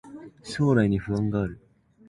[0.41, 1.59] 将来に不安がある